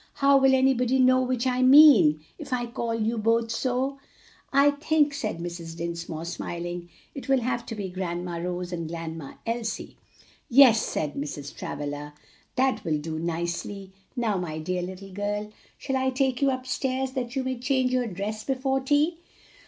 How 0.15 0.35
will 0.35 0.55
anybody 0.55 0.97
know 0.97 1.21
which 1.21 1.45
I 1.45 1.61
mean, 1.61 2.21
if 2.39 2.51
I 2.51 2.65
call 2.65 2.95
you 2.99 3.19
both 3.19 3.51
so?" 3.51 3.99
"I 4.51 4.71
think," 4.71 5.13
said 5.13 5.37
Mrs. 5.37 5.77
Dinsmore, 5.77 6.25
smiling, 6.25 6.89
"it 7.13 7.29
will 7.29 7.41
have 7.41 7.67
to 7.67 7.75
be 7.75 7.87
Grandma 7.87 8.37
Rose 8.37 8.73
and 8.73 8.89
Grandma 8.89 9.33
Elsie." 9.45 9.97
"Yes," 10.49 10.81
said 10.83 11.13
Mrs. 11.13 11.55
Travilla, 11.55 12.15
"that 12.55 12.83
will 12.83 12.97
do 12.97 13.19
nicely. 13.19 13.91
Now, 14.15 14.39
my 14.39 14.57
dear 14.57 14.81
little 14.81 15.11
girl, 15.13 15.51
shall 15.77 15.97
I 15.97 16.09
take 16.09 16.41
you 16.41 16.49
upstairs 16.49 17.11
that 17.11 17.35
you 17.35 17.43
may 17.43 17.59
change 17.59 17.91
your 17.93 18.07
dress 18.07 18.43
before 18.43 18.79
tea?" 18.79 19.19